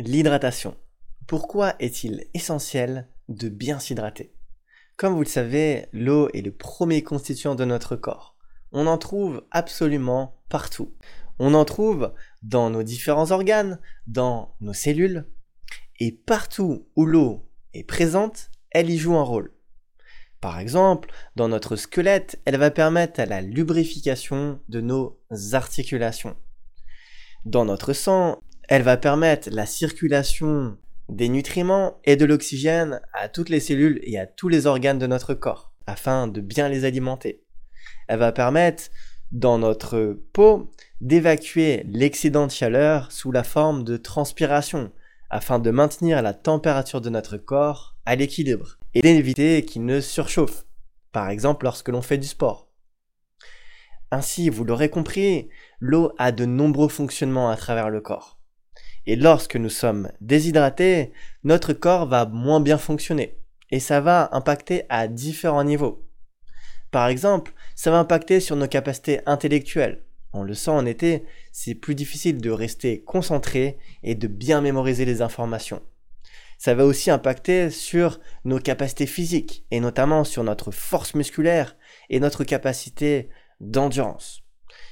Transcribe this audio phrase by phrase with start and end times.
[0.00, 0.76] L'hydratation.
[1.26, 4.32] Pourquoi est-il essentiel de bien s'hydrater?
[4.96, 8.36] Comme vous le savez, l'eau est le premier constituant de notre corps.
[8.70, 10.94] On en trouve absolument partout.
[11.40, 12.14] On en trouve
[12.44, 15.26] dans nos différents organes, dans nos cellules,
[15.98, 19.52] et partout où l'eau est présente, elle y joue un rôle.
[20.40, 25.18] Par exemple, dans notre squelette, elle va permettre à la lubrification de nos
[25.54, 26.36] articulations.
[27.44, 30.76] Dans notre sang, elle va permettre la circulation
[31.08, 35.06] des nutriments et de l'oxygène à toutes les cellules et à tous les organes de
[35.06, 37.42] notre corps, afin de bien les alimenter.
[38.08, 38.84] Elle va permettre,
[39.32, 44.92] dans notre peau, d'évacuer l'excédent de chaleur sous la forme de transpiration,
[45.30, 50.66] afin de maintenir la température de notre corps à l'équilibre et d'éviter qu'il ne surchauffe,
[51.12, 52.68] par exemple lorsque l'on fait du sport.
[54.10, 55.48] Ainsi, vous l'aurez compris,
[55.80, 58.37] l'eau a de nombreux fonctionnements à travers le corps.
[59.08, 61.12] Et lorsque nous sommes déshydratés,
[61.42, 63.38] notre corps va moins bien fonctionner.
[63.70, 66.06] Et ça va impacter à différents niveaux.
[66.90, 70.04] Par exemple, ça va impacter sur nos capacités intellectuelles.
[70.34, 75.06] On le sent en été, c'est plus difficile de rester concentré et de bien mémoriser
[75.06, 75.80] les informations.
[76.58, 81.78] Ça va aussi impacter sur nos capacités physiques, et notamment sur notre force musculaire
[82.10, 84.42] et notre capacité d'endurance.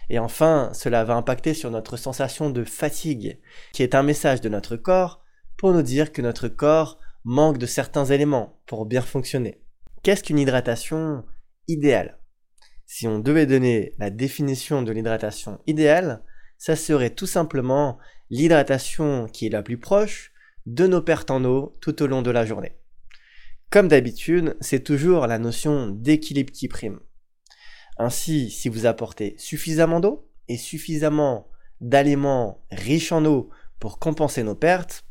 [0.09, 3.41] Et enfin, cela va impacter sur notre sensation de fatigue,
[3.73, 5.23] qui est un message de notre corps
[5.57, 9.61] pour nous dire que notre corps manque de certains éléments pour bien fonctionner.
[10.03, 11.25] Qu'est-ce qu'une hydratation
[11.67, 12.19] idéale?
[12.87, 16.23] Si on devait donner la définition de l'hydratation idéale,
[16.57, 17.99] ça serait tout simplement
[18.31, 20.33] l'hydratation qui est la plus proche
[20.67, 22.77] de nos pertes en eau tout au long de la journée.
[23.71, 27.01] Comme d'habitude, c'est toujours la notion d'équilibre qui prime.
[27.99, 31.49] Ainsi, si vous apportez suffisamment d'eau et suffisamment
[31.81, 35.05] d'aliments riches en eau pour compenser nos pertes,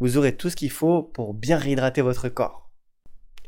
[0.00, 2.70] vous aurez tout ce qu'il faut pour bien réhydrater votre corps.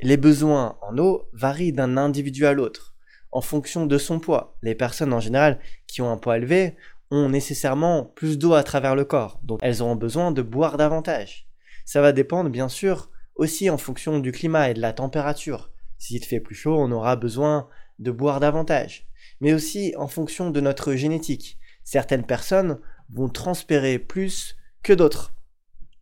[0.02, 2.94] Les besoins en eau varient d'un individu à l'autre,
[3.32, 4.56] en fonction de son poids.
[4.62, 6.76] Les personnes en général qui ont un poids élevé
[7.10, 11.46] ont nécessairement plus d'eau à travers le corps, donc elles auront besoin de boire davantage.
[11.84, 15.70] Ça va dépendre bien sûr aussi en fonction du climat et de la température.
[15.98, 17.68] S'il fait plus chaud, on aura besoin
[17.98, 19.06] de boire davantage,
[19.40, 21.58] mais aussi en fonction de notre génétique.
[21.84, 22.78] Certaines personnes
[23.12, 25.34] vont transpirer plus que d'autres.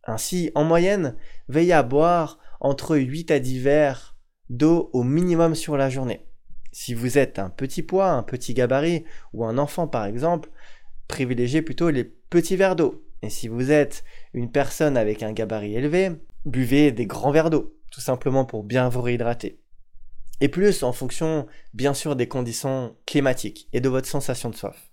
[0.03, 1.15] Ainsi, en moyenne,
[1.47, 4.15] veillez à boire entre 8 à 10 verres
[4.49, 6.25] d'eau au minimum sur la journée.
[6.71, 10.49] Si vous êtes un petit poids, un petit gabarit ou un enfant par exemple,
[11.07, 13.03] privilégiez plutôt les petits verres d'eau.
[13.21, 16.11] Et si vous êtes une personne avec un gabarit élevé,
[16.45, 19.59] buvez des grands verres d'eau, tout simplement pour bien vous réhydrater
[20.41, 24.91] et plus en fonction bien sûr des conditions climatiques et de votre sensation de soif.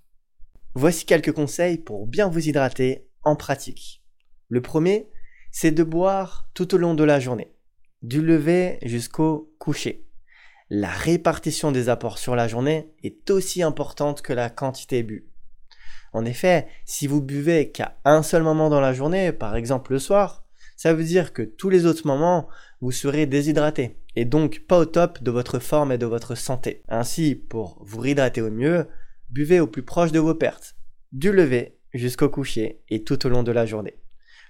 [0.75, 4.03] Voici quelques conseils pour bien vous hydrater en pratique.
[4.49, 5.11] Le premier,
[5.51, 7.55] c'est de boire tout au long de la journée,
[8.03, 10.07] du lever jusqu'au coucher.
[10.71, 15.29] La répartition des apports sur la journée est aussi importante que la quantité bue.
[16.15, 19.99] En effet, si vous buvez qu'à un seul moment dans la journée, par exemple le
[19.99, 20.42] soir,
[20.83, 22.49] ça veut dire que tous les autres moments,
[22.81, 26.83] vous serez déshydraté et donc pas au top de votre forme et de votre santé.
[26.89, 28.89] Ainsi, pour vous réhydrater au mieux,
[29.31, 30.75] buvez au plus proche de vos pertes,
[31.13, 33.95] du lever jusqu'au coucher et tout au long de la journée.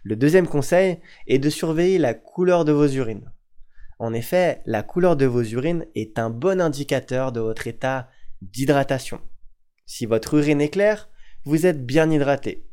[0.05, 3.31] Le deuxième conseil est de surveiller la couleur de vos urines.
[3.99, 8.09] En effet, la couleur de vos urines est un bon indicateur de votre état
[8.41, 9.21] d'hydratation.
[9.85, 11.11] Si votre urine est claire,
[11.45, 12.65] vous êtes bien hydraté.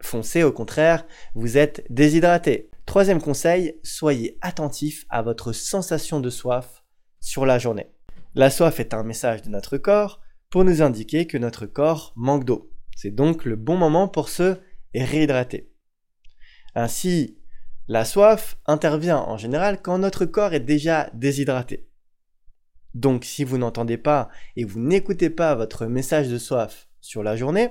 [0.00, 2.67] Foncé, au contraire, vous êtes déshydraté.
[2.88, 6.82] Troisième conseil, soyez attentif à votre sensation de soif
[7.20, 7.92] sur la journée.
[8.34, 12.46] La soif est un message de notre corps pour nous indiquer que notre corps manque
[12.46, 12.72] d'eau.
[12.96, 14.56] C'est donc le bon moment pour se
[14.94, 15.70] réhydrater.
[16.74, 17.36] Ainsi,
[17.88, 21.90] la soif intervient en général quand notre corps est déjà déshydraté.
[22.94, 27.36] Donc si vous n'entendez pas et vous n'écoutez pas votre message de soif sur la
[27.36, 27.68] journée,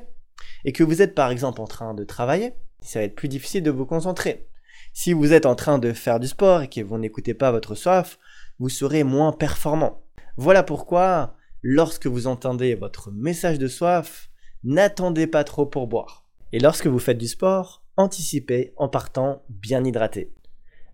[0.64, 3.64] et que vous êtes par exemple en train de travailler, ça va être plus difficile
[3.64, 4.48] de vous concentrer.
[5.00, 7.76] Si vous êtes en train de faire du sport et que vous n'écoutez pas votre
[7.76, 8.18] soif,
[8.58, 10.02] vous serez moins performant.
[10.38, 14.32] Voilà pourquoi, lorsque vous entendez votre message de soif,
[14.64, 16.26] n'attendez pas trop pour boire.
[16.52, 20.34] Et lorsque vous faites du sport, anticipez en partant bien hydraté.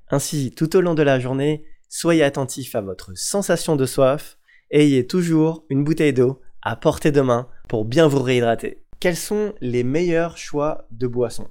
[0.10, 4.38] Ainsi, tout au long de la journée, soyez attentif à votre sensation de soif
[4.70, 8.84] ayez toujours une bouteille d'eau à portée de main pour bien vous réhydrater.
[9.00, 11.48] Quels sont les meilleurs choix de boissons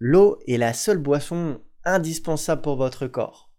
[0.00, 3.50] L'eau est la seule boisson indispensable pour votre corps.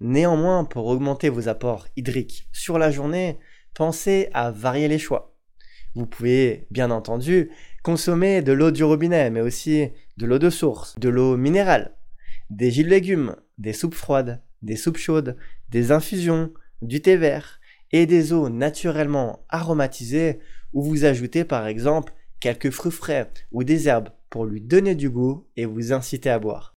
[0.00, 3.38] Néanmoins, pour augmenter vos apports hydriques sur la journée,
[3.74, 5.34] pensez à varier les choix.
[5.94, 7.50] Vous pouvez, bien entendu,
[7.88, 9.88] Consommez de l'eau du robinet, mais aussi
[10.18, 11.94] de l'eau de source, de l'eau minérale,
[12.50, 15.38] des jus de légumes, des soupes froides, des soupes chaudes,
[15.70, 16.52] des infusions,
[16.82, 17.60] du thé vert
[17.92, 20.40] et des eaux naturellement aromatisées
[20.74, 25.10] où vous ajoutez par exemple quelques fruits frais ou des herbes pour lui donner du
[25.10, 26.77] goût et vous inciter à boire.